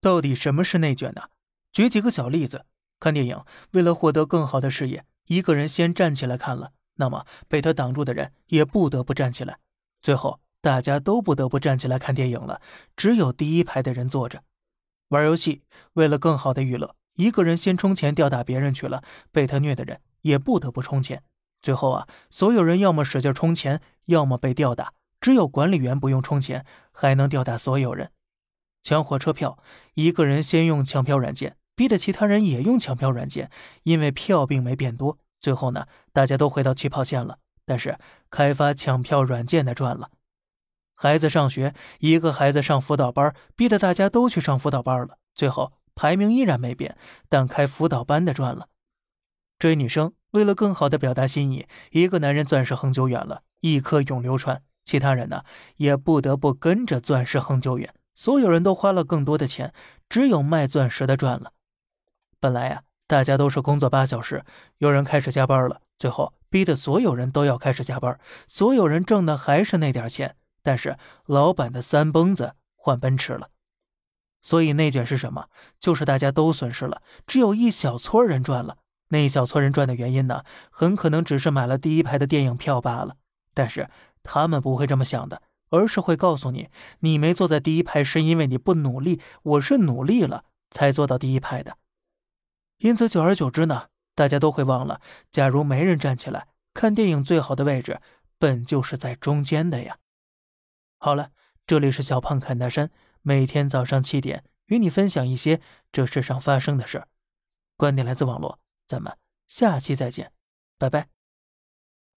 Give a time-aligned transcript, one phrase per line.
[0.00, 1.22] 到底什么是内卷呢？
[1.72, 2.66] 举几个小例子。
[2.98, 9.58] 看电影，为了获得更好的视野，一个人先站起来看了，那么被他挡住的人也不得不站起来，
[10.02, 12.60] 最后大家都不得不站起来看电影了，
[12.94, 14.42] 只有第一排的人坐着。
[15.08, 15.62] 玩游戏，
[15.94, 21.22] 为了更好的娱乐，一个人先充钱吊打别人去了，被他虐的人也不得不充钱，
[21.62, 24.92] 最后啊，所有人要么使劲充钱，要么被吊打，
[25.22, 28.10] 只有管理员不用充钱，还能吊打所有人。
[28.82, 29.58] 抢火车票，
[29.94, 31.56] 一个人先用抢票软件。
[31.76, 33.50] 逼得其他人也用抢票软件，
[33.84, 35.16] 因为票并没变多。
[35.40, 40.10] 最后呢，大家都回到起跑线了，但是开发抢票软件的赚了。
[40.94, 45.16] 孩子上学，一个孩子上辅导班，逼得大家都去上辅导班了。
[45.34, 46.98] 最后排名依然没变，
[47.30, 48.68] 但开辅导班的赚了。
[49.58, 55.44] 追女生，为了更好的表达心意，一个男人钻石恒久远了，一颗永流传，其他人呢
[55.76, 57.94] 也不得不跟着钻石恒久远。
[58.14, 59.72] 所有人都花了更多的钱，
[60.08, 61.52] 只有卖钻石的赚了。
[62.38, 64.44] 本来呀，大家都是工作八小时，
[64.78, 73.50] 有人开始加班了，最后逼得所有人都要开始加班，所有人挣的还是那点钱，但是老板的三蹦子换奔驰了。
[74.42, 75.48] 所以内卷是什么？
[75.78, 78.78] 就是大家都损失了，只有一小撮人赚了。
[79.08, 83.16] 那一小撮人赚的原因呢，很可能只是买了第一排的电影票罢了。
[83.52, 83.90] 但是
[84.22, 86.68] 他们不会这么想的，而是会告诉你，
[87.00, 91.78] 你没坐在第一排是因为你不努力，我是努力了才坐到第一排的。
[92.78, 98.00] 因此，久而久之呢，大家都会忘了，假如没人站起来看电影，最好的位置
[98.38, 99.98] 本就是在中间的呀。
[100.98, 101.30] 好了，
[101.66, 102.90] 这里是小胖侃大山，
[103.22, 105.60] 每天早上七点与你分享一些
[105.92, 107.08] 这世上发生的事儿，
[107.76, 109.16] 观点来自网络，咱们
[109.48, 110.32] 下期再见，
[110.78, 111.19] 拜拜。